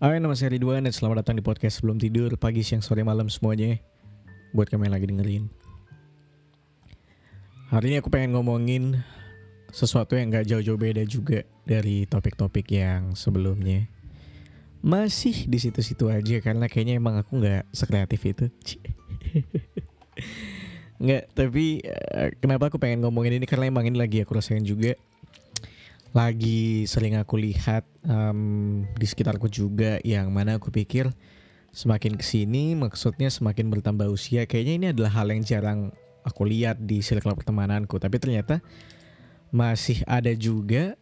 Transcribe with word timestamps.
Hai, 0.00 0.16
nama 0.16 0.32
saya 0.32 0.56
Ridwan 0.56 0.88
dan 0.88 0.96
selamat 0.96 1.20
datang 1.20 1.36
di 1.36 1.44
podcast 1.44 1.76
Sebelum 1.76 2.00
Tidur, 2.00 2.32
pagi, 2.40 2.64
siang, 2.64 2.80
sore, 2.80 3.04
malam 3.04 3.28
semuanya. 3.28 3.76
Buat 4.56 4.72
kalian 4.72 4.88
yang 4.88 4.94
lagi 4.96 5.06
dengerin. 5.12 5.44
Hari 7.68 7.92
ini 7.92 8.00
aku 8.00 8.08
pengen 8.08 8.32
ngomongin 8.32 8.96
sesuatu 9.68 10.16
yang 10.16 10.32
gak 10.32 10.48
jauh-jauh 10.48 10.80
beda 10.80 11.04
juga 11.04 11.44
dari 11.68 12.08
topik-topik 12.08 12.72
yang 12.72 13.12
sebelumnya. 13.12 13.92
Masih 14.80 15.44
di 15.44 15.60
situ-situ 15.60 16.08
aja 16.08 16.40
karena 16.40 16.64
kayaknya 16.64 16.96
emang 16.96 17.20
aku 17.20 17.36
gak 17.36 17.68
sekreatif 17.68 18.24
itu. 18.24 18.48
Nggak, 21.04 21.28
tapi 21.36 21.84
eh, 21.84 22.32
kenapa 22.40 22.72
aku 22.72 22.80
pengen 22.80 23.04
ngomongin 23.04 23.36
ini 23.36 23.44
karena 23.44 23.68
emang 23.68 23.84
ini 23.84 24.00
lagi 24.00 24.24
aku 24.24 24.32
rasain 24.32 24.64
juga 24.64 24.96
lagi 26.10 26.90
sering 26.90 27.14
aku 27.14 27.38
lihat 27.38 27.86
um, 28.02 28.82
di 28.98 29.06
sekitarku 29.06 29.46
juga 29.46 30.02
yang 30.02 30.34
mana 30.34 30.58
aku 30.58 30.74
pikir 30.74 31.14
semakin 31.70 32.18
ke 32.18 32.24
sini 32.26 32.74
maksudnya 32.74 33.30
semakin 33.30 33.70
bertambah 33.70 34.10
usia 34.10 34.42
kayaknya 34.42 34.74
ini 34.74 34.86
adalah 34.90 35.22
hal 35.22 35.30
yang 35.30 35.46
jarang 35.46 35.94
aku 36.24 36.44
lihat 36.46 36.80
di 36.80 37.00
circle 37.00 37.36
pertemananku. 37.36 37.96
Tapi 37.96 38.16
ternyata 38.20 38.60
masih 39.50 40.02
ada 40.06 40.30
juga 40.36 40.94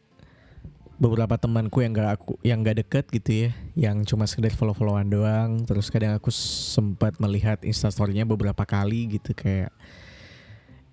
beberapa 0.99 1.39
temanku 1.39 1.79
yang 1.79 1.95
gak 1.95 2.11
aku 2.19 2.33
yang 2.43 2.59
gak 2.67 2.83
deket 2.83 3.05
gitu 3.15 3.31
ya 3.47 3.51
yang 3.79 4.03
cuma 4.03 4.27
sekedar 4.27 4.55
follow 4.55 4.75
followan 4.75 5.09
doang. 5.09 5.63
Terus 5.65 5.91
kadang 5.93 6.17
aku 6.17 6.33
sempat 6.35 7.17
melihat 7.23 7.63
instastorynya 7.63 8.27
beberapa 8.27 8.63
kali 8.67 9.19
gitu 9.19 9.35
kayak 9.35 9.71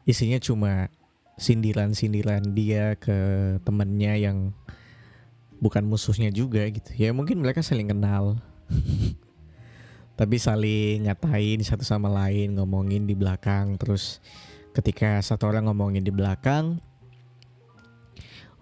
isinya 0.06 0.38
cuma 0.38 0.94
sindiran-sindiran 1.36 2.56
dia 2.56 2.96
ke 2.96 3.16
temennya 3.64 4.16
yang 4.16 4.56
bukan 5.60 5.84
musuhnya 5.84 6.32
juga 6.32 6.64
gitu. 6.72 6.92
Ya 6.96 7.12
mungkin 7.12 7.44
mereka 7.44 7.64
saling 7.64 7.92
kenal. 7.92 8.40
Tapi 10.20 10.40
saling 10.40 11.12
ngatain 11.12 11.60
satu 11.60 11.84
sama 11.84 12.08
lain 12.08 12.56
ngomongin 12.56 13.04
di 13.04 13.16
belakang. 13.16 13.76
Terus 13.76 14.24
ketika 14.72 15.20
satu 15.20 15.52
orang 15.52 15.68
ngomongin 15.68 16.04
di 16.04 16.12
belakang 16.12 16.80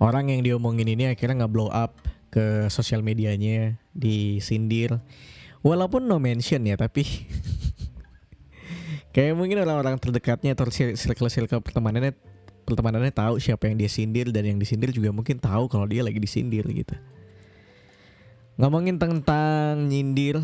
orang 0.02 0.30
yang 0.30 0.42
diomongin 0.44 0.90
ini 0.90 1.10
akhirnya 1.10 1.46
nggak 1.46 1.54
blow 1.54 1.70
up 1.70 2.02
ke 2.34 2.66
sosial 2.74 3.06
medianya 3.06 3.78
disindir. 3.94 4.98
Walaupun 5.62 6.10
no 6.10 6.18
mention 6.18 6.66
ya 6.66 6.76
tapi 6.76 7.06
kayak 9.16 9.38
mungkin 9.38 9.62
orang-orang 9.62 10.02
terdekatnya 10.02 10.58
atau 10.58 10.68
circle-circle 10.74 11.62
pertemanannya 11.62 12.33
pertemanannya 12.64 13.12
tahu 13.12 13.40
siapa 13.40 13.68
yang 13.68 13.76
dia 13.78 13.92
sindir 13.92 14.32
dan 14.32 14.48
yang 14.48 14.58
disindir 14.58 14.90
juga 14.96 15.12
mungkin 15.12 15.38
tahu 15.38 15.68
kalau 15.68 15.88
dia 15.88 16.02
lagi 16.02 16.20
disindir 16.20 16.64
gitu. 16.68 16.96
Ngomongin 18.58 18.98
tentang 18.98 19.90
nyindir, 19.90 20.40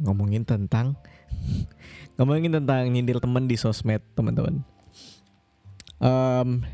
ngomongin 0.00 0.42
tentang 0.44 0.98
ngomongin 2.16 2.52
tentang 2.56 2.88
nyindir 2.88 3.20
temen 3.20 3.44
di 3.46 3.56
sosmed 3.60 4.00
teman-teman. 4.16 4.64
Um, 6.02 6.66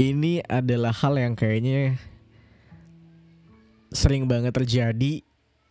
ini 0.00 0.40
adalah 0.48 0.96
hal 0.96 1.20
yang 1.20 1.36
kayaknya 1.36 2.00
sering 3.92 4.24
banget 4.24 4.56
terjadi 4.56 5.20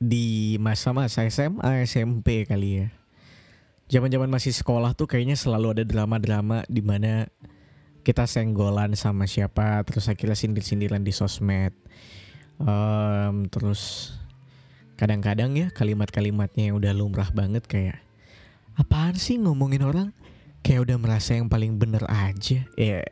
di 0.01 0.57
masa-masa 0.57 1.25
SMA 1.29 1.85
SMP 1.85 2.45
kali 2.45 2.85
ya. 2.85 2.87
Zaman-zaman 3.91 4.31
masih 4.31 4.55
sekolah 4.55 4.95
tuh 4.95 5.05
kayaknya 5.05 5.35
selalu 5.35 5.77
ada 5.77 5.83
drama-drama 5.83 6.63
di 6.65 6.79
mana 6.79 7.27
kita 8.01 8.25
senggolan 8.25 8.97
sama 8.97 9.29
siapa 9.29 9.85
terus 9.85 10.09
akhirnya 10.09 10.37
sindir-sindiran 10.37 11.05
di 11.05 11.13
sosmed. 11.13 11.73
Um, 12.61 13.49
terus 13.49 14.13
kadang-kadang 14.97 15.57
ya 15.57 15.73
kalimat-kalimatnya 15.73 16.69
yang 16.69 16.75
udah 16.77 16.93
lumrah 16.93 17.29
banget 17.33 17.65
kayak 17.65 17.97
apaan 18.77 19.17
sih 19.17 19.37
ngomongin 19.37 19.85
orang? 19.85 20.13
Kayak 20.61 20.89
udah 20.89 20.97
merasa 21.01 21.33
yang 21.37 21.49
paling 21.49 21.77
bener 21.77 22.05
aja. 22.05 22.65
Ya 22.77 23.01
yeah. 23.01 23.05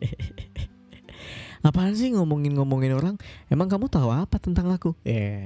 apaan 1.68 1.96
sih 1.96 2.12
ngomongin-ngomongin 2.12 2.96
orang? 2.96 3.16
Emang 3.48 3.68
kamu 3.68 3.88
tahu 3.92 4.08
apa 4.12 4.36
tentang 4.40 4.72
aku? 4.72 4.96
Ya 5.04 5.12
yeah. 5.12 5.44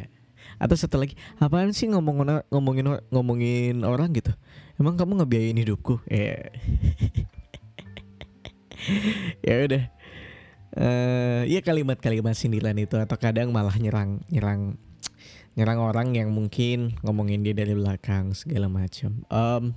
atau 0.59 0.75
satu 0.75 0.98
lagi 0.98 1.15
apaan 1.38 1.70
sih 1.70 1.86
ngomongin 1.86 2.42
ngomongin 2.50 2.98
ngomongin 3.15 3.76
orang? 3.86 4.10
gitu. 4.15 4.34
Emang 4.78 4.94
kamu 4.94 5.22
ngebiayain 5.22 5.59
hidupku? 5.59 5.98
Ya 6.10 6.19
yeah. 6.19 7.26
ya 9.47 9.55
udah. 9.65 9.84
Uh, 10.78 11.43
ya 11.49 11.65
kalimat-kalimat 11.65 12.37
sindiran 12.37 12.77
itu 12.77 12.94
atau 13.00 13.16
kadang 13.16 13.49
malah 13.50 13.72
nyerang 13.81 14.21
nyerang 14.28 14.77
nyerang 15.59 15.81
orang 15.81 16.09
yang 16.15 16.31
mungkin 16.31 16.94
ngomongin 17.03 17.43
dia 17.43 17.56
dari 17.56 17.75
belakang 17.75 18.31
segala 18.37 18.71
macam. 18.71 19.27
Um, 19.27 19.75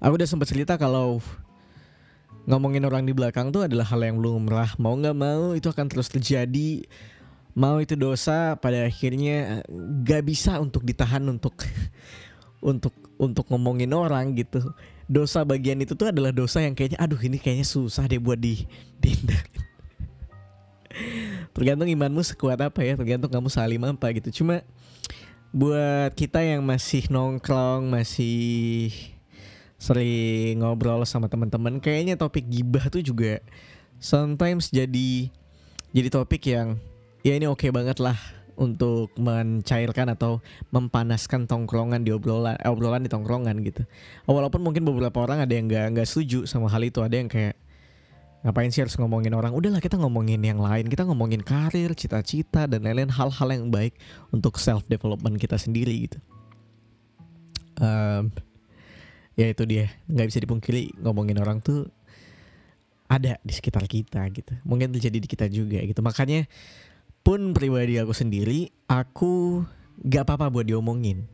aku 0.00 0.14
udah 0.16 0.28
sempat 0.30 0.48
cerita 0.48 0.80
kalau 0.80 1.20
ngomongin 2.48 2.86
orang 2.88 3.04
di 3.04 3.12
belakang 3.12 3.52
tuh 3.52 3.68
adalah 3.68 3.84
hal 3.92 4.00
yang 4.00 4.16
lumrah. 4.16 4.72
Mau 4.80 4.96
nggak 4.96 5.16
mau 5.16 5.52
itu 5.52 5.68
akan 5.68 5.86
terus 5.92 6.08
terjadi. 6.08 6.88
Mau 7.52 7.82
itu 7.82 7.98
dosa 7.98 8.54
pada 8.54 8.86
akhirnya 8.86 9.66
gak 10.06 10.22
bisa 10.22 10.62
untuk 10.62 10.86
ditahan 10.86 11.26
untuk 11.26 11.58
untuk 12.70 12.94
untuk 13.18 13.50
ngomongin 13.50 13.90
orang 13.90 14.32
gitu 14.38 14.62
dosa 15.08 15.42
bagian 15.42 15.80
itu 15.80 15.96
tuh 15.96 16.12
adalah 16.12 16.30
dosa 16.30 16.60
yang 16.60 16.76
kayaknya 16.76 17.00
aduh 17.00 17.18
ini 17.18 17.40
kayaknya 17.40 17.64
susah 17.64 18.04
deh 18.04 18.20
buat 18.20 18.36
di 18.36 18.68
dihindarin. 19.00 19.64
tergantung 21.56 21.88
imanmu 21.88 22.20
sekuat 22.22 22.60
apa 22.60 22.80
ya, 22.84 22.94
tergantung 22.94 23.32
kamu 23.32 23.48
salim 23.48 23.82
apa 23.88 24.06
gitu. 24.14 24.44
Cuma 24.44 24.62
buat 25.50 26.12
kita 26.12 26.44
yang 26.44 26.60
masih 26.60 27.08
nongkrong, 27.08 27.88
masih 27.88 28.92
sering 29.80 30.60
ngobrol 30.60 31.02
sama 31.08 31.26
teman-teman, 31.26 31.80
kayaknya 31.80 32.20
topik 32.20 32.44
gibah 32.46 32.86
tuh 32.92 33.00
juga 33.00 33.40
sometimes 33.98 34.70
jadi 34.70 35.30
jadi 35.90 36.08
topik 36.08 36.42
yang 36.46 36.78
ya 37.26 37.34
ini 37.34 37.50
oke 37.50 37.58
okay 37.66 37.70
banget 37.74 37.98
lah 37.98 38.16
untuk 38.58 39.14
mencairkan 39.14 40.10
atau 40.18 40.42
mempanaskan 40.74 41.46
tongkrongan 41.46 42.02
di 42.02 42.10
obrolan 42.10 42.58
eh, 42.58 42.66
obrolan 42.66 43.06
di 43.06 43.10
tongkrongan 43.10 43.62
gitu. 43.62 43.86
Walaupun 44.26 44.58
mungkin 44.60 44.82
beberapa 44.82 45.22
orang 45.22 45.46
ada 45.46 45.54
yang 45.54 45.70
nggak 45.70 45.86
nggak 45.94 46.06
setuju 46.10 46.44
sama 46.44 46.66
hal 46.66 46.82
itu, 46.82 46.98
ada 46.98 47.14
yang 47.14 47.30
kayak 47.30 47.54
ngapain 48.42 48.70
sih 48.74 48.82
harus 48.82 48.98
ngomongin 48.98 49.30
orang? 49.38 49.54
Udahlah 49.54 49.78
kita 49.78 49.94
ngomongin 49.94 50.42
yang 50.42 50.58
lain, 50.58 50.90
kita 50.90 51.06
ngomongin 51.06 51.40
karir, 51.46 51.94
cita-cita 51.94 52.66
dan 52.66 52.82
lain-lain 52.82 53.14
hal-hal 53.14 53.48
yang 53.54 53.70
baik 53.70 53.94
untuk 54.34 54.58
self 54.58 54.82
development 54.90 55.38
kita 55.38 55.54
sendiri 55.54 56.10
gitu. 56.10 56.18
Um, 57.78 58.34
ya 59.38 59.54
itu 59.54 59.62
dia 59.70 59.86
nggak 60.10 60.34
bisa 60.34 60.42
dipungkiri 60.42 60.98
ngomongin 60.98 61.38
orang 61.38 61.62
tuh 61.62 61.86
ada 63.06 63.38
di 63.40 63.54
sekitar 63.54 63.86
kita 63.86 64.26
gitu. 64.34 64.50
Mungkin 64.66 64.90
terjadi 64.90 65.18
di 65.22 65.28
kita 65.30 65.46
juga 65.46 65.78
gitu. 65.80 66.02
Makanya 66.02 66.50
pun 67.28 67.52
pribadi 67.52 68.00
aku 68.00 68.16
sendiri 68.16 68.72
aku 68.88 69.60
gak 70.00 70.24
apa-apa 70.24 70.48
buat 70.48 70.64
diomongin. 70.64 71.28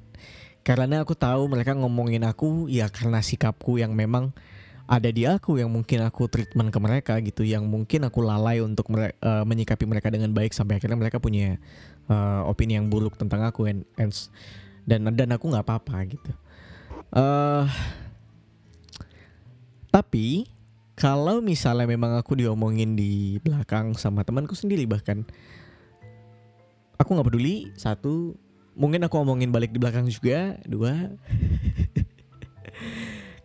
Karena 0.67 1.07
aku 1.07 1.15
tahu 1.15 1.47
mereka 1.47 1.71
ngomongin 1.79 2.27
aku 2.27 2.67
ya 2.67 2.91
karena 2.91 3.23
sikapku 3.23 3.79
yang 3.79 3.95
memang 3.95 4.35
ada 4.91 5.07
di 5.15 5.23
aku 5.23 5.63
yang 5.63 5.71
mungkin 5.71 6.03
aku 6.03 6.27
treatment 6.27 6.75
ke 6.75 6.79
mereka 6.83 7.15
gitu 7.23 7.47
yang 7.47 7.71
mungkin 7.71 8.11
aku 8.11 8.27
lalai 8.27 8.59
untuk 8.59 8.91
mere 8.91 9.15
uh, 9.23 9.47
menyikapi 9.47 9.87
mereka 9.87 10.11
dengan 10.11 10.35
baik 10.35 10.51
sampai 10.51 10.83
akhirnya 10.83 10.99
mereka 10.99 11.23
punya 11.23 11.63
uh, 12.11 12.43
opini 12.51 12.75
yang 12.75 12.91
buruk 12.91 13.15
tentang 13.15 13.47
aku 13.47 13.71
and, 13.71 13.87
and 13.95 14.11
dan 14.83 15.07
dan 15.15 15.31
aku 15.31 15.47
nggak 15.47 15.63
apa-apa 15.63 16.11
gitu. 16.11 16.33
Uh, 17.15 17.71
tapi 19.95 20.51
kalau 20.99 21.39
misalnya 21.39 21.87
memang 21.87 22.19
aku 22.19 22.35
diomongin 22.35 22.99
di 22.99 23.39
belakang 23.47 23.95
sama 23.95 24.27
temanku 24.27 24.59
sendiri 24.59 24.91
bahkan 24.91 25.23
aku 27.05 27.13
nggak 27.15 27.29
peduli. 27.29 27.69
Satu 27.77 28.35
mungkin 28.73 29.05
aku 29.05 29.21
ngomongin 29.21 29.53
balik 29.53 29.71
di 29.71 29.79
belakang 29.79 30.09
juga. 30.09 30.57
Dua. 30.65 30.91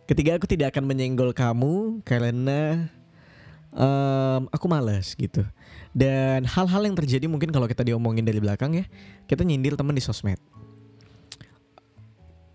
Ketiga 0.08 0.40
aku 0.40 0.48
tidak 0.50 0.74
akan 0.74 0.90
menyenggol 0.90 1.30
kamu 1.30 2.02
karena 2.02 2.90
um, 3.70 4.50
aku 4.50 4.66
malas 4.66 5.14
gitu. 5.14 5.46
Dan 5.94 6.46
hal-hal 6.46 6.82
yang 6.82 6.96
terjadi 6.98 7.30
mungkin 7.30 7.54
kalau 7.54 7.70
kita 7.70 7.86
diomongin 7.86 8.26
dari 8.26 8.42
belakang 8.42 8.74
ya 8.74 8.84
kita 9.30 9.46
nyindir 9.46 9.78
teman 9.78 9.94
di 9.94 10.02
sosmed. 10.02 10.38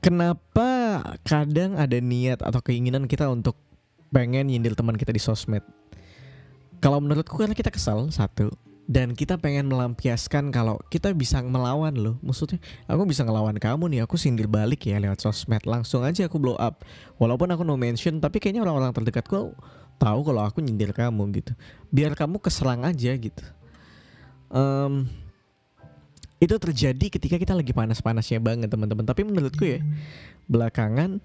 Kenapa 0.04 1.02
kadang 1.26 1.82
ada 1.82 1.98
niat 1.98 2.46
atau 2.46 2.62
keinginan 2.62 3.10
kita 3.10 3.26
untuk 3.26 3.58
pengen 4.14 4.54
nyindir 4.54 4.78
teman 4.78 5.00
kita 5.00 5.10
di 5.10 5.18
sosmed? 5.18 5.66
Kalau 6.78 7.02
menurutku 7.02 7.40
karena 7.40 7.58
kita 7.58 7.74
kesal 7.74 8.14
satu 8.14 8.54
dan 8.86 9.18
kita 9.18 9.42
pengen 9.42 9.66
melampiaskan 9.66 10.54
kalau 10.54 10.78
kita 10.94 11.10
bisa 11.18 11.42
melawan 11.42 11.98
loh. 11.98 12.22
Maksudnya 12.22 12.62
aku 12.86 13.10
bisa 13.10 13.26
ngelawan 13.26 13.58
kamu 13.58 13.90
nih 13.90 14.00
aku 14.06 14.14
sindir 14.14 14.46
balik 14.46 14.86
ya 14.86 15.02
lewat 15.02 15.26
sosmed. 15.26 15.66
Langsung 15.66 16.06
aja 16.06 16.30
aku 16.30 16.38
blow 16.38 16.54
up. 16.62 16.86
Walaupun 17.18 17.50
aku 17.50 17.66
no 17.66 17.74
mention 17.82 18.22
tapi 18.22 18.38
kayaknya 18.38 18.62
orang-orang 18.62 18.94
terdekatku 18.94 19.58
tahu 19.98 20.20
kalau 20.22 20.42
aku 20.46 20.62
nyindir 20.62 20.94
kamu 20.94 21.34
gitu. 21.42 21.58
Biar 21.90 22.14
kamu 22.14 22.38
keserang 22.38 22.86
aja 22.86 23.12
gitu. 23.18 23.46
Um, 24.54 25.10
itu 26.38 26.54
terjadi 26.62 27.06
ketika 27.10 27.42
kita 27.42 27.58
lagi 27.58 27.74
panas-panasnya 27.74 28.38
banget 28.38 28.70
teman-teman. 28.70 29.02
Tapi 29.02 29.26
menurutku 29.26 29.66
ya 29.66 29.82
belakangan 30.46 31.18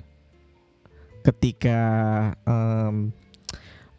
ketika 1.28 1.80
um, 2.48 3.12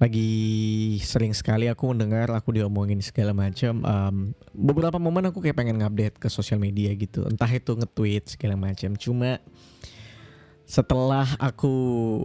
lagi 0.01 0.97
sering 1.05 1.29
sekali 1.29 1.69
aku 1.69 1.93
mendengar 1.93 2.25
aku 2.33 2.57
diomongin 2.57 2.97
segala 3.05 3.37
macam 3.37 3.85
um, 3.85 4.15
beberapa 4.49 4.97
momen 4.97 5.29
aku 5.29 5.45
kayak 5.45 5.61
pengen 5.61 5.77
ngupdate 5.77 6.17
ke 6.17 6.25
sosial 6.25 6.57
media 6.57 6.89
gitu. 6.97 7.21
Entah 7.29 7.45
itu 7.53 7.77
nge-tweet 7.77 8.33
segala 8.33 8.57
macam. 8.57 8.97
Cuma 8.97 9.37
setelah 10.65 11.29
aku 11.37 11.73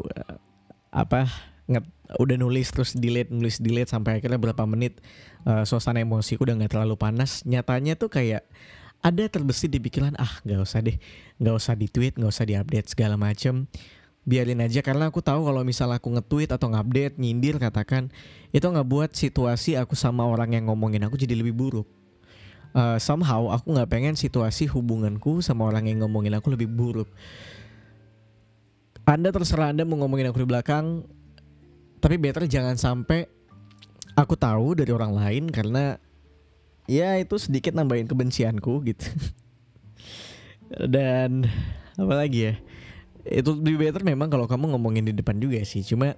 uh, 0.08 0.40
apa 0.88 1.28
nge 1.68 1.84
udah 2.16 2.36
nulis 2.40 2.72
terus 2.72 2.96
delete 2.96 3.28
nulis 3.28 3.60
delete 3.60 3.92
sampai 3.92 4.22
akhirnya 4.22 4.40
berapa 4.40 4.64
menit 4.64 5.02
uh, 5.44 5.66
suasana 5.66 6.00
emosiku 6.00 6.48
udah 6.48 6.56
nggak 6.56 6.72
terlalu 6.78 6.96
panas 6.96 7.42
nyatanya 7.44 7.98
tuh 7.98 8.08
kayak 8.08 8.46
ada 9.04 9.26
terbesit 9.28 9.68
di 9.68 9.82
pikiran 9.82 10.14
ah 10.16 10.40
nggak 10.46 10.62
usah 10.62 10.80
deh 10.80 10.96
nggak 11.42 11.54
usah 11.58 11.74
di 11.74 11.90
tweet 11.90 12.16
nggak 12.16 12.30
usah 12.30 12.46
diupdate 12.46 12.88
segala 12.88 13.18
macem 13.18 13.66
biarin 14.26 14.58
aja 14.58 14.82
karena 14.82 15.06
aku 15.06 15.22
tahu 15.22 15.46
kalau 15.46 15.62
misal 15.62 15.86
aku 15.94 16.10
nge-tweet 16.18 16.50
atau 16.50 16.66
ngupdate 16.66 17.14
nyindir 17.14 17.62
katakan 17.62 18.10
itu 18.50 18.66
nggak 18.66 18.84
buat 18.84 19.10
situasi 19.14 19.78
aku 19.78 19.94
sama 19.94 20.26
orang 20.26 20.58
yang 20.58 20.66
ngomongin 20.66 21.06
aku 21.06 21.14
jadi 21.14 21.38
lebih 21.38 21.54
buruk. 21.54 21.88
Uh, 22.76 23.00
somehow 23.00 23.48
aku 23.54 23.72
nggak 23.72 23.88
pengen 23.88 24.18
situasi 24.18 24.68
hubunganku 24.68 25.40
sama 25.40 25.64
orang 25.70 25.88
yang 25.88 26.02
ngomongin 26.02 26.34
aku 26.34 26.52
lebih 26.52 26.66
buruk. 26.66 27.06
Anda 29.06 29.30
terserah 29.30 29.70
anda 29.70 29.86
mau 29.86 30.02
ngomongin 30.02 30.34
aku 30.34 30.42
di 30.42 30.48
belakang 30.50 31.06
tapi 32.02 32.18
better 32.18 32.50
jangan 32.50 32.74
sampai 32.74 33.30
aku 34.18 34.34
tahu 34.34 34.74
dari 34.74 34.90
orang 34.90 35.14
lain 35.14 35.44
karena 35.54 36.02
ya 36.90 37.14
itu 37.14 37.38
sedikit 37.38 37.78
nambahin 37.78 38.10
kebencianku 38.10 38.82
gitu. 38.90 39.06
Dan 40.98 41.46
apa 41.94 42.14
lagi 42.18 42.50
ya 42.50 42.54
itu 43.30 43.50
lebih 43.58 43.90
better 43.90 44.02
memang 44.06 44.30
kalau 44.30 44.46
kamu 44.46 44.74
ngomongin 44.74 45.10
di 45.10 45.14
depan 45.14 45.36
juga 45.36 45.58
sih. 45.66 45.82
Cuma 45.82 46.14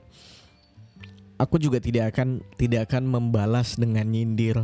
aku 1.40 1.56
juga 1.56 1.80
tidak 1.80 2.14
akan 2.14 2.42
tidak 2.58 2.90
akan 2.90 3.06
membalas 3.08 3.78
dengan 3.78 4.04
nyindir 4.04 4.58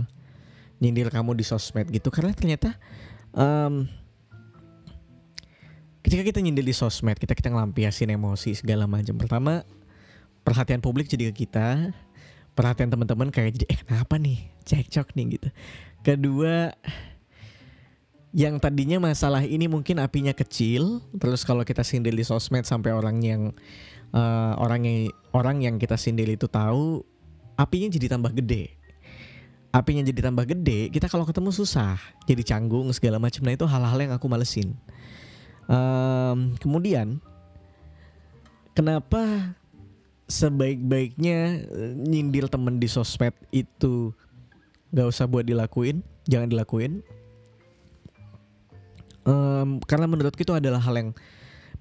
nyindir 0.82 1.08
kamu 1.08 1.38
di 1.38 1.44
sosmed 1.46 1.88
gitu. 1.88 2.12
Karena 2.12 2.35
ternyata 2.35 2.76
um, 3.32 3.88
ketika 6.05 6.23
kita 6.26 6.38
nyindir 6.44 6.67
di 6.67 6.75
sosmed 6.76 7.17
kita 7.17 7.32
kita 7.32 7.49
ngelampiasin 7.49 8.12
emosi 8.12 8.61
segala 8.61 8.85
macam. 8.85 9.17
Pertama 9.17 9.64
perhatian 10.44 10.85
publik 10.85 11.08
jadi 11.08 11.32
ke 11.32 11.46
kita 11.49 11.94
perhatian 12.55 12.93
teman-teman 12.93 13.32
kayak 13.32 13.58
jadi 13.58 13.67
eh 13.73 13.79
kenapa 13.82 14.20
nih? 14.20 14.38
Cekcok 14.64 15.17
nih 15.17 15.41
gitu. 15.41 15.49
Kedua 16.05 16.73
yang 18.34 18.58
tadinya 18.58 18.98
masalah 18.98 19.46
ini 19.46 19.70
mungkin 19.70 20.02
apinya 20.02 20.34
kecil 20.34 20.98
terus 21.14 21.46
kalau 21.46 21.62
kita 21.62 21.86
sindir 21.86 22.10
di 22.10 22.26
sosmed 22.26 22.66
sampai 22.66 22.90
orang 22.90 23.22
yang 23.22 23.42
uh, 24.10 24.58
orang 24.58 24.82
yang 24.82 24.98
orang 25.31 25.56
yang 25.62 25.75
kita 25.78 25.94
sindir 25.94 26.26
itu 26.26 26.50
tahu 26.50 27.06
apinya 27.54 27.86
jadi 27.86 28.19
tambah 28.19 28.34
gede. 28.34 28.75
Apinya 29.70 30.02
jadi 30.02 30.31
tambah 30.31 30.50
gede 30.50 30.90
kita 30.90 31.06
kalau 31.06 31.22
ketemu 31.22 31.54
susah 31.54 31.94
jadi 32.26 32.42
canggung 32.42 32.90
segala 32.90 33.22
macam. 33.22 33.46
Nah 33.46 33.54
itu 33.54 33.66
hal-hal 33.70 33.98
yang 34.02 34.12
aku 34.19 34.26
malesin. 34.26 34.75
Um, 35.70 36.58
kemudian 36.58 37.22
kenapa 38.75 39.54
sebaik-baiknya 40.26 41.38
eh, 41.70 41.92
nyindir 41.94 42.50
temen 42.50 42.82
di 42.82 42.90
sosmed 42.90 43.32
itu 43.54 44.10
gak 44.90 45.08
usah 45.08 45.25
buat 45.31 45.46
dilakuin 45.46 46.00
jangan 46.28 46.48
dilakuin 46.48 47.04
um, 49.25 49.81
karena 49.85 50.06
menurutku 50.09 50.41
itu 50.44 50.55
adalah 50.55 50.81
hal 50.81 50.94
yang 50.97 51.11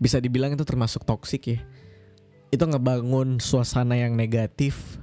bisa 0.02 0.18
dibilang 0.20 0.52
itu 0.56 0.66
termasuk 0.66 1.06
toksik 1.08 1.44
ya. 1.56 1.60
Itu 2.50 2.66
ngebangun 2.68 3.40
suasana 3.40 3.96
yang 3.98 4.18
negatif. 4.18 5.00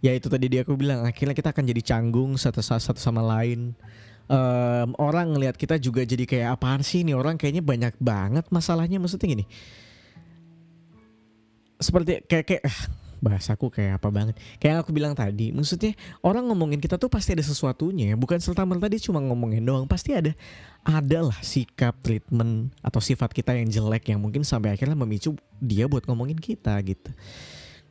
Ya 0.00 0.16
itu 0.16 0.32
tadi 0.32 0.48
dia 0.48 0.64
aku 0.64 0.76
bilang 0.80 1.04
akhirnya 1.04 1.36
kita 1.36 1.52
akan 1.52 1.64
jadi 1.68 1.82
canggung 1.84 2.40
satu 2.40 2.64
satu 2.64 2.96
sama 2.96 3.20
lain. 3.20 3.76
Um, 4.30 4.94
orang 5.02 5.34
ngelihat 5.34 5.58
kita 5.58 5.76
juga 5.82 6.06
jadi 6.06 6.22
kayak 6.22 6.48
apaan 6.56 6.86
sih 6.86 7.02
ini 7.02 7.12
orang? 7.12 7.36
Kayaknya 7.36 7.62
banyak 7.66 7.94
banget 7.98 8.46
masalahnya. 8.48 8.96
Maksudnya 9.02 9.28
gini. 9.28 9.44
Seperti 11.80 12.24
kayak 12.24 12.44
kayak 12.46 12.64
bahasaku 13.20 13.68
kayak 13.68 14.00
apa 14.00 14.08
banget. 14.08 14.34
Kayak 14.56 14.72
yang 14.72 14.80
aku 14.82 14.90
bilang 14.90 15.12
tadi 15.12 15.52
maksudnya 15.52 15.92
orang 16.24 16.48
ngomongin 16.48 16.80
kita 16.80 16.96
tuh 16.96 17.12
pasti 17.12 17.36
ada 17.36 17.44
sesuatunya 17.44 18.16
bukan 18.16 18.40
serta 18.40 18.64
merta 18.64 18.88
dia 18.88 18.98
cuma 18.98 19.20
ngomongin 19.20 19.62
doang. 19.62 19.84
Pasti 19.86 20.16
ada 20.16 20.32
adalah 20.82 21.36
sikap 21.44 22.00
treatment 22.00 22.72
atau 22.80 22.98
sifat 22.98 23.30
kita 23.36 23.52
yang 23.52 23.68
jelek 23.68 24.08
yang 24.10 24.18
mungkin 24.18 24.42
sampai 24.42 24.72
akhirnya 24.72 24.96
memicu 24.96 25.36
dia 25.60 25.84
buat 25.84 26.08
ngomongin 26.08 26.40
kita 26.40 26.74
gitu. 26.82 27.12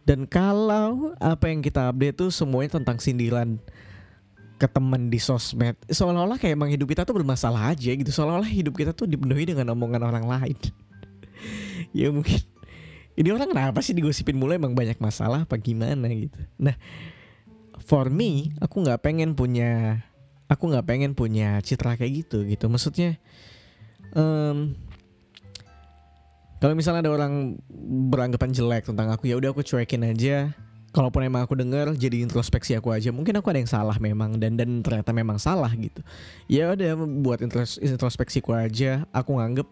Dan 0.04 0.26
kalau 0.26 1.14
apa 1.22 1.54
yang 1.54 1.62
kita 1.62 1.94
update 1.94 2.18
tuh 2.18 2.34
semuanya 2.34 2.82
tentang 2.82 2.98
sindiran 2.98 3.62
ke 4.60 4.68
teman 4.68 5.08
di 5.08 5.22
sosmed 5.22 5.80
seolah-olah 5.88 6.36
kayak 6.36 6.60
emang 6.60 6.68
hidup 6.68 6.92
kita 6.92 7.08
tuh 7.08 7.16
bermasalah 7.16 7.72
aja 7.72 7.94
gitu. 7.94 8.10
Seolah-olah 8.10 8.50
hidup 8.50 8.76
kita 8.76 8.92
tuh 8.92 9.06
dipenuhi 9.06 9.48
dengan 9.48 9.72
omongan 9.78 10.04
orang 10.04 10.26
lain. 10.28 10.58
Ya 11.96 12.12
mungkin 12.12 12.44
ini 13.20 13.36
orang 13.36 13.52
kenapa 13.52 13.84
sih 13.84 13.92
digosipin 13.92 14.40
mulai 14.40 14.56
emang 14.56 14.72
banyak 14.72 14.96
masalah 15.04 15.44
apa 15.44 15.60
gimana 15.60 16.08
gitu? 16.08 16.40
Nah 16.56 16.80
for 17.84 18.08
me 18.08 18.56
aku 18.64 18.80
nggak 18.80 19.04
pengen 19.04 19.36
punya 19.36 20.00
aku 20.48 20.72
nggak 20.72 20.88
pengen 20.88 21.12
punya 21.12 21.60
citra 21.60 22.00
kayak 22.00 22.24
gitu 22.24 22.48
gitu. 22.48 22.72
Maksudnya 22.72 23.20
um, 24.16 24.72
kalau 26.64 26.76
misalnya 26.80 27.04
ada 27.04 27.12
orang 27.12 27.60
beranggapan 28.08 28.56
jelek 28.56 28.88
tentang 28.88 29.12
aku 29.12 29.28
ya 29.28 29.36
udah 29.36 29.52
aku 29.52 29.68
cuekin 29.68 30.08
aja. 30.08 30.56
Kalaupun 30.90 31.22
emang 31.22 31.46
aku 31.46 31.54
dengar 31.54 31.94
jadi 31.94 32.26
introspeksi 32.26 32.74
aku 32.74 32.90
aja. 32.90 33.14
Mungkin 33.14 33.38
aku 33.38 33.54
ada 33.54 33.62
yang 33.62 33.70
salah 33.70 33.94
memang 34.02 34.42
dan 34.42 34.58
dan 34.58 34.82
ternyata 34.82 35.14
memang 35.14 35.38
salah 35.38 35.70
gitu. 35.78 36.02
Ya 36.50 36.74
udah 36.74 36.98
buat 36.98 37.46
introspeksiku 37.78 38.58
aja. 38.58 39.06
Aku 39.14 39.38
nganggep 39.38 39.70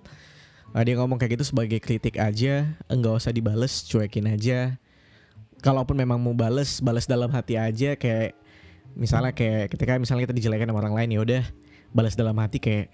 uh, 0.77 0.83
dia 0.85 0.93
ngomong 1.01 1.17
kayak 1.17 1.41
gitu 1.41 1.49
sebagai 1.49 1.81
kritik 1.81 2.21
aja 2.21 2.69
enggak 2.85 3.17
usah 3.17 3.33
dibales 3.33 3.81
cuekin 3.89 4.29
aja. 4.29 4.77
Kalaupun 5.65 5.97
memang 5.97 6.21
mau 6.21 6.37
bales 6.37 6.77
bales 6.85 7.09
dalam 7.09 7.33
hati 7.33 7.57
aja 7.57 7.97
kayak 7.97 8.37
misalnya 8.93 9.33
kayak 9.33 9.73
ketika 9.73 9.97
misalnya 9.97 10.29
kita 10.29 10.37
dijelekan 10.37 10.69
sama 10.69 10.85
orang 10.85 10.93
lain 10.93 11.09
ya 11.17 11.19
udah 11.25 11.43
balas 11.89 12.13
dalam 12.13 12.37
hati 12.37 12.61
kayak 12.61 12.93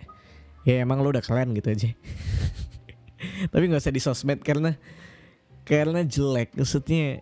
ya 0.63 0.79
emang 0.79 1.03
lo 1.03 1.11
udah 1.11 1.19
keren 1.19 1.51
gitu 1.51 1.75
aja. 1.75 1.91
Tapi 3.51 3.63
nggak 3.67 3.83
usah 3.83 3.91
di 3.91 3.99
sosmed 3.99 4.39
karena 4.39 4.79
karena 5.67 6.07
jelek 6.07 6.55
maksudnya 6.55 7.19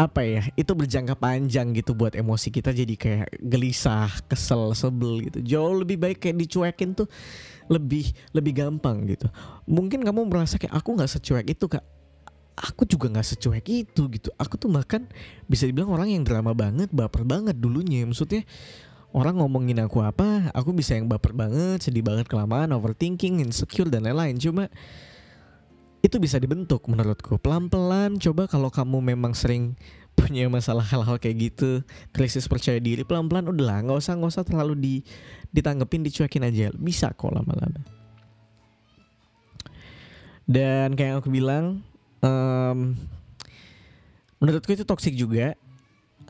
apa 0.00 0.24
ya 0.24 0.40
itu 0.56 0.72
berjangka 0.72 1.12
panjang 1.12 1.76
gitu 1.76 1.92
buat 1.92 2.16
emosi 2.16 2.48
kita 2.48 2.72
jadi 2.72 2.94
kayak 2.96 3.36
gelisah 3.36 4.08
kesel 4.24 4.72
sebel 4.72 5.28
gitu. 5.28 5.44
Jauh 5.44 5.76
lebih 5.76 6.00
baik 6.00 6.24
kayak 6.24 6.40
dicuekin 6.40 6.96
tuh 6.96 7.04
lebih 7.68 8.08
lebih 8.32 8.64
gampang 8.64 9.04
gitu. 9.04 9.28
Mungkin 9.68 10.00
kamu 10.00 10.24
merasa 10.24 10.56
kayak 10.56 10.72
aku 10.72 10.96
nggak 10.96 11.10
secuek 11.20 11.52
itu 11.52 11.68
kak. 11.68 11.84
Aku 12.56 12.88
juga 12.88 13.12
nggak 13.12 13.28
secuek 13.36 13.64
itu 13.68 14.02
gitu. 14.08 14.32
Aku 14.40 14.56
tuh 14.56 14.72
bahkan 14.72 15.04
bisa 15.44 15.68
dibilang 15.68 15.92
orang 15.92 16.08
yang 16.08 16.24
drama 16.24 16.56
banget 16.56 16.88
baper 16.88 17.28
banget 17.28 17.60
dulunya. 17.60 18.08
Maksudnya 18.08 18.48
orang 19.12 19.36
ngomongin 19.36 19.84
aku 19.84 20.00
apa 20.00 20.48
aku 20.56 20.72
bisa 20.72 20.96
yang 20.96 21.12
baper 21.12 21.36
banget 21.36 21.84
sedih 21.84 22.00
banget 22.00 22.24
kelamaan 22.24 22.72
overthinking 22.72 23.44
insecure 23.44 23.92
dan 23.92 24.08
lain-lain. 24.08 24.40
Cuma 24.40 24.72
itu 26.00 26.16
bisa 26.16 26.40
dibentuk 26.40 26.84
menurutku. 26.88 27.36
Pelan-pelan 27.36 28.16
coba 28.16 28.48
kalau 28.48 28.72
kamu 28.72 29.14
memang 29.14 29.36
sering 29.36 29.76
punya 30.18 30.48
masalah 30.52 30.84
hal-hal 30.84 31.16
kayak 31.16 31.48
gitu 31.48 31.80
krisis 32.12 32.44
percaya 32.44 32.76
diri 32.76 33.06
pelan-pelan 33.08 33.56
udah 33.56 33.64
lah 33.64 33.78
nggak 33.80 34.04
usah 34.04 34.12
nggak 34.20 34.32
usah 34.36 34.44
terlalu 34.44 34.74
di 34.76 34.94
ditanggepin 35.52 36.04
dicuekin 36.04 36.44
aja. 36.44 36.72
Bisa 36.76 37.12
kok 37.12 37.32
lama-lama. 37.32 37.80
Dan 40.50 40.98
kayak 40.98 41.08
yang 41.14 41.18
aku 41.22 41.30
bilang 41.30 41.64
um, 42.24 42.98
menurutku 44.40 44.72
itu 44.72 44.84
toksik 44.88 45.14
juga. 45.14 45.54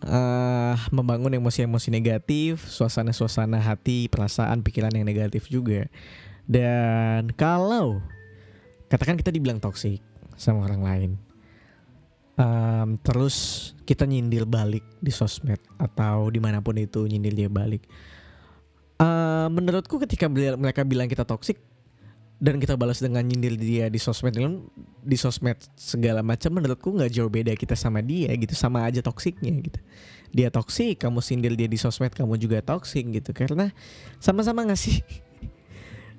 Uh, 0.00 0.80
membangun 0.88 1.28
emosi-emosi 1.28 1.92
negatif 1.92 2.64
suasana-suasana 2.72 3.60
hati 3.60 4.08
perasaan 4.08 4.64
pikiran 4.64 4.96
yang 4.96 5.04
negatif 5.04 5.44
juga. 5.52 5.92
Dan 6.48 7.36
kalau 7.36 8.00
katakan 8.90 9.14
kita 9.14 9.30
dibilang 9.30 9.62
toksik 9.62 10.02
sama 10.34 10.66
orang 10.66 10.82
lain. 10.82 11.12
Um, 12.40 12.96
terus 13.04 13.70
kita 13.84 14.08
nyindir 14.08 14.48
balik 14.48 14.82
di 14.98 15.12
sosmed 15.12 15.60
atau 15.76 16.32
di 16.32 16.40
mana 16.40 16.58
pun 16.64 16.74
itu 16.74 17.06
nyindir 17.06 17.36
dia 17.36 17.48
balik. 17.52 17.86
Uh, 19.00 19.48
menurutku 19.48 19.96
ketika 20.02 20.28
mereka 20.28 20.84
bilang 20.84 21.08
kita 21.08 21.24
toksik 21.24 21.60
dan 22.40 22.56
kita 22.56 22.72
balas 22.74 23.04
dengan 23.04 23.20
nyindir 23.20 23.52
dia 23.60 23.92
di 23.92 24.00
sosmed 24.00 24.32
di 25.04 25.16
sosmed 25.20 25.60
segala 25.76 26.24
macam 26.24 26.56
menurutku 26.56 26.88
nggak 26.96 27.12
jauh 27.12 27.28
beda 27.28 27.52
kita 27.52 27.76
sama 27.76 28.00
dia 28.00 28.32
gitu 28.32 28.56
sama 28.56 28.88
aja 28.88 29.04
toksiknya 29.04 29.52
gitu. 29.60 29.80
Dia 30.32 30.48
toksik 30.48 31.04
kamu 31.04 31.20
sindir 31.20 31.52
dia 31.52 31.68
di 31.68 31.76
sosmed 31.76 32.16
kamu 32.16 32.40
juga 32.40 32.64
toksik 32.64 33.04
gitu. 33.12 33.36
Karena 33.36 33.68
sama-sama 34.16 34.64
ngasih 34.64 35.04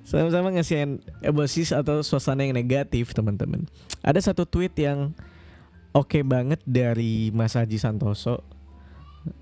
sama-sama 0.02 0.50
ngasih 0.50 0.98
emosi 1.22 1.72
atau 1.72 2.02
suasana 2.02 2.42
yang 2.42 2.58
negatif 2.58 3.14
teman-teman. 3.14 3.70
Ada 4.02 4.32
satu 4.32 4.42
tweet 4.42 4.74
yang 4.82 5.14
oke 5.94 6.10
okay 6.10 6.22
banget 6.26 6.58
dari 6.66 7.30
Mas 7.30 7.54
Haji 7.54 7.78
Santoso. 7.78 8.42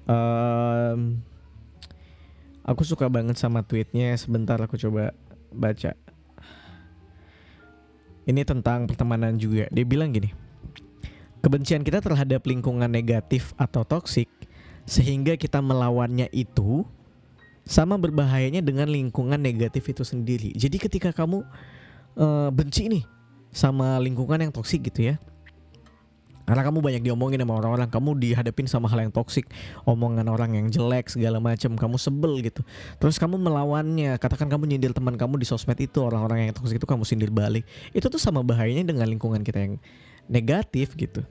Um, 0.05 1.25
aku 2.61 2.85
suka 2.85 3.09
banget 3.09 3.41
sama 3.41 3.65
tweetnya. 3.65 4.13
Sebentar 4.21 4.61
aku 4.61 4.77
coba 4.77 5.17
baca. 5.49 5.97
Ini 8.29 8.43
tentang 8.45 8.85
pertemanan 8.85 9.41
juga. 9.41 9.67
Dia 9.73 9.83
bilang 9.89 10.13
gini, 10.13 10.31
kebencian 11.41 11.81
kita 11.81 12.05
terhadap 12.05 12.45
lingkungan 12.45 12.87
negatif 12.87 13.57
atau 13.57 13.83
toksik 13.83 14.29
sehingga 14.85 15.41
kita 15.41 15.65
melawannya 15.65 16.29
itu 16.37 16.85
sama 17.71 17.95
berbahayanya 17.95 18.67
dengan 18.67 18.91
lingkungan 18.91 19.39
negatif 19.39 19.87
itu 19.95 20.03
sendiri. 20.03 20.51
Jadi 20.59 20.75
ketika 20.83 21.15
kamu 21.15 21.47
uh, 22.19 22.51
benci 22.51 22.91
nih 22.91 23.07
sama 23.55 24.03
lingkungan 24.03 24.43
yang 24.43 24.51
toksik 24.51 24.91
gitu 24.91 25.15
ya, 25.15 25.23
karena 26.51 26.67
kamu 26.67 26.83
banyak 26.83 27.03
diomongin 27.07 27.39
sama 27.47 27.63
orang-orang, 27.63 27.87
kamu 27.87 28.11
dihadapin 28.19 28.67
sama 28.67 28.91
hal 28.91 29.07
yang 29.07 29.15
toksik, 29.15 29.47
omongan 29.87 30.27
orang 30.27 30.59
yang 30.59 30.67
jelek 30.67 31.07
segala 31.07 31.39
macam, 31.39 31.79
kamu 31.79 31.95
sebel 31.95 32.43
gitu. 32.43 32.67
Terus 32.99 33.23
kamu 33.23 33.39
melawannya, 33.39 34.19
katakan 34.19 34.51
kamu 34.51 34.67
nyindir 34.75 34.91
teman 34.91 35.15
kamu 35.15 35.39
di 35.39 35.47
sosmed 35.47 35.79
itu, 35.79 36.03
orang-orang 36.03 36.51
yang 36.51 36.55
toksik 36.59 36.83
itu 36.83 36.91
kamu 36.91 37.07
sindir 37.07 37.31
balik. 37.31 37.63
Itu 37.95 38.11
tuh 38.11 38.19
sama 38.19 38.43
bahayanya 38.43 38.83
dengan 38.83 39.07
lingkungan 39.07 39.47
kita 39.47 39.63
yang 39.63 39.75
negatif 40.27 40.99
gitu. 40.99 41.23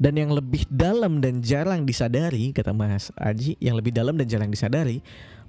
Dan 0.00 0.16
yang 0.16 0.32
lebih 0.32 0.64
dalam 0.72 1.20
dan 1.20 1.44
jarang 1.44 1.84
disadari, 1.84 2.48
kata 2.56 2.72
Mas 2.72 3.12
Aji, 3.20 3.52
yang 3.60 3.76
lebih 3.76 3.92
dalam 3.92 4.16
dan 4.16 4.32
jarang 4.32 4.48
disadari, 4.48 5.04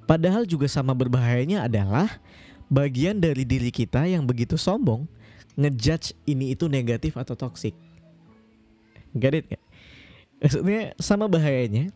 padahal 0.09 0.49
juga 0.49 0.65
sama 0.65 0.97
berbahayanya 0.97 1.69
adalah 1.69 2.09
bagian 2.65 3.21
dari 3.21 3.45
diri 3.45 3.69
kita 3.69 4.09
yang 4.09 4.25
begitu 4.25 4.57
sombong 4.57 5.05
ngejudge 5.53 6.17
ini 6.25 6.57
itu 6.57 6.65
negatif 6.65 7.13
atau 7.13 7.37
toksik 7.37 7.77
Get 9.17 9.33
it 9.33 9.45
gak? 9.49 9.63
Maksudnya 10.39 10.93
sama 11.01 11.25
bahayanya 11.25 11.89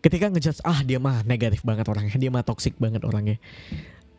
Ketika 0.00 0.30
ngejudge 0.30 0.62
Ah 0.62 0.80
dia 0.86 1.02
mah 1.02 1.26
negatif 1.26 1.66
banget 1.66 1.90
orangnya 1.90 2.16
Dia 2.16 2.30
mah 2.30 2.46
toxic 2.46 2.78
banget 2.78 3.02
orangnya. 3.02 3.36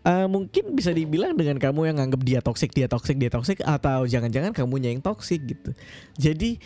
Uh, 0.04 0.28
Mungkin 0.28 0.76
bisa 0.76 0.92
dibilang 0.92 1.34
dengan 1.34 1.58
kamu 1.58 1.90
yang 1.90 1.98
nganggap 2.04 2.22
dia 2.22 2.40
toxic 2.44 2.76
Dia 2.76 2.92
toxic, 2.92 3.16
dia 3.18 3.32
toxic 3.32 3.64
Atau 3.64 4.06
jangan-jangan 4.06 4.52
kamu 4.52 4.76
yang 4.84 5.02
toxic 5.02 5.42
gitu. 5.48 5.72
Jadi 6.20 6.60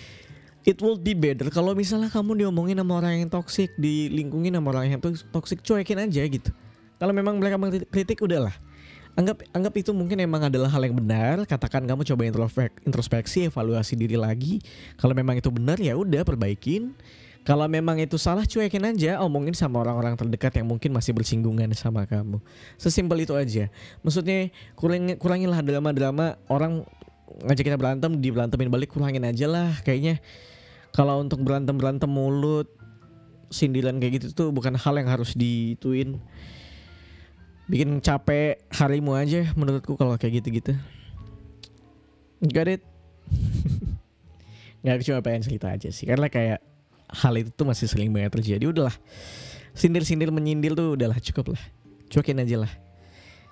It 0.65 0.81
will 0.81 0.97
be 0.97 1.13
better 1.13 1.53
kalau 1.53 1.77
misalnya 1.77 2.09
kamu 2.09 2.41
diomongin 2.41 2.81
sama 2.81 2.97
orang 2.97 3.21
yang 3.21 3.29
toxic 3.29 3.69
Dilingkungin 3.77 4.49
sama 4.57 4.73
orang 4.73 4.89
yang 4.89 5.01
toxic 5.29 5.61
Cuekin 5.61 6.01
aja 6.01 6.25
gitu. 6.25 6.49
Kalau 6.97 7.13
memang 7.13 7.37
mereka 7.37 7.61
kritik 7.93 8.25
udahlah. 8.25 8.57
Anggap 9.13 9.45
anggap 9.53 9.73
itu 9.77 9.93
mungkin 9.93 10.19
emang 10.25 10.49
adalah 10.49 10.67
hal 10.73 10.81
yang 10.83 10.97
benar 10.97 11.45
katakan 11.45 11.85
kamu 11.85 12.01
coba 12.03 12.25
introspeksi 12.81 13.45
evaluasi 13.45 13.93
diri 13.93 14.17
lagi. 14.17 14.57
Kalau 14.97 15.13
memang 15.13 15.37
itu 15.37 15.53
benar 15.53 15.77
ya 15.77 15.93
udah 15.93 16.25
perbaikin. 16.25 16.97
Kalau 17.45 17.69
memang 17.69 18.01
itu 18.01 18.17
salah 18.17 18.41
cuekin 18.41 18.89
aja 18.89 19.21
omongin 19.21 19.53
sama 19.53 19.85
orang-orang 19.85 20.17
terdekat 20.17 20.57
yang 20.57 20.65
mungkin 20.65 20.89
masih 20.89 21.13
bersinggungan 21.13 21.69
sama 21.77 22.09
kamu. 22.09 22.41
Sesimpel 22.73 23.21
itu 23.21 23.37
aja. 23.37 23.69
Maksudnya 24.01 24.49
kurang 24.73 25.13
kurangilah 25.21 25.61
drama-drama 25.61 26.41
orang 26.49 26.81
ngajak 27.45 27.69
kita 27.69 27.77
berantem 27.77 28.17
di 28.17 28.33
balik 28.33 28.89
kurangin 28.89 29.21
aja 29.29 29.45
lah 29.45 29.69
kayaknya 29.85 30.17
kalau 30.95 31.19
untuk 31.19 31.43
berantem 31.43 31.75
berantem 31.75 32.07
mulut 32.07 32.71
sindiran 33.51 33.99
kayak 33.99 34.23
gitu 34.23 34.27
tuh 34.31 34.47
bukan 34.55 34.79
hal 34.79 34.95
yang 34.95 35.11
harus 35.11 35.35
dituin 35.35 36.23
bikin 37.67 37.99
capek 37.99 38.63
harimu 38.71 39.11
aja 39.19 39.51
menurutku 39.59 39.99
kalau 39.99 40.15
kayak 40.15 40.39
gitu-gitu. 40.39 40.77
Got 42.47 42.79
it? 42.79 42.81
Nggak 44.85 45.03
cuma 45.03 45.19
pengen 45.19 45.43
cerita 45.43 45.67
aja 45.73 45.89
sih 45.91 46.07
karena 46.07 46.31
kayak 46.31 46.63
hal 47.09 47.33
itu 47.35 47.49
tuh 47.51 47.67
masih 47.67 47.91
sering 47.91 48.15
banget 48.15 48.37
terjadi. 48.37 48.63
Udahlah, 48.69 48.95
sindir-sindir 49.75 50.29
menyindir 50.31 50.77
tuh 50.77 50.95
udahlah 50.95 51.17
cukup 51.19 51.57
lah, 51.57 51.63
cuekin 52.07 52.39
aja 52.39 52.63
lah. 52.63 52.71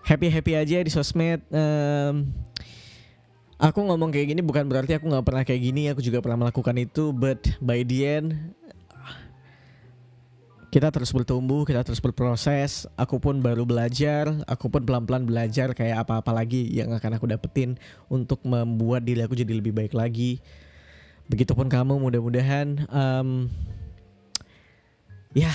Happy 0.05 0.29
happy 0.29 0.53
aja 0.55 0.79
di 0.79 0.91
sosmed. 0.93 1.41
Um, 1.49 2.31
aku 3.57 3.79
ngomong 3.85 4.09
kayak 4.13 4.33
gini 4.33 4.41
bukan 4.41 4.65
berarti 4.69 4.97
aku 4.97 5.09
nggak 5.09 5.25
pernah 5.25 5.43
kayak 5.43 5.61
gini. 5.61 5.91
Aku 5.91 6.01
juga 6.01 6.21
pernah 6.21 6.47
melakukan 6.47 6.75
itu, 6.77 7.13
but 7.13 7.41
by 7.61 7.81
the 7.85 7.99
end 8.05 8.53
kita 10.73 10.89
terus 10.89 11.13
bertumbuh, 11.13 11.69
kita 11.69 11.85
terus 11.85 12.01
berproses. 12.01 12.89
Aku 12.97 13.21
pun 13.21 13.45
baru 13.45 13.61
belajar, 13.61 14.41
aku 14.49 14.73
pun 14.73 14.81
pelan-pelan 14.81 15.21
belajar 15.21 15.69
kayak 15.77 16.01
apa-apa 16.01 16.33
lagi 16.33 16.65
yang 16.73 16.89
akan 16.97 17.21
aku 17.21 17.29
dapetin 17.29 17.77
untuk 18.09 18.41
membuat 18.41 19.05
diri 19.05 19.21
aku 19.21 19.37
jadi 19.37 19.53
lebih 19.53 19.69
baik 19.69 19.93
lagi. 19.93 20.41
Begitupun 21.29 21.69
kamu, 21.69 22.01
mudah-mudahan 22.01 22.89
um, 22.89 23.53
ya 25.37 25.53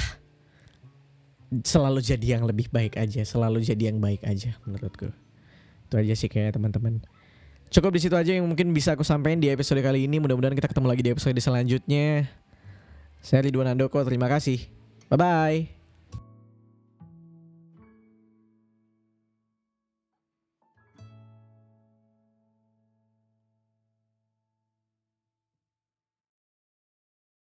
selalu 1.66 1.98
jadi 1.98 2.38
yang 2.38 2.46
lebih 2.46 2.70
baik 2.70 2.94
aja, 2.94 3.26
selalu 3.26 3.66
jadi 3.66 3.90
yang 3.90 3.98
baik 3.98 4.22
aja 4.22 4.54
menurutku. 4.62 5.10
Itu 5.90 5.98
aja 5.98 6.14
sih 6.14 6.30
kayak 6.30 6.62
teman-teman. 6.62 7.02
Cukup 7.68 7.92
di 7.92 8.00
situ 8.00 8.16
aja 8.16 8.32
yang 8.32 8.48
mungkin 8.48 8.72
bisa 8.72 8.96
aku 8.96 9.04
sampaikan 9.04 9.40
di 9.40 9.52
episode 9.52 9.80
kali 9.84 10.08
ini. 10.08 10.16
Mudah-mudahan 10.18 10.56
kita 10.56 10.72
ketemu 10.72 10.86
lagi 10.88 11.02
di 11.04 11.10
episode 11.12 11.36
selanjutnya. 11.36 12.28
Saya 13.20 13.44
Ridwan 13.44 13.76
Andoko, 13.76 14.00
terima 14.06 14.30
kasih. 14.30 14.64
Bye 15.12 15.18
bye. 15.18 15.77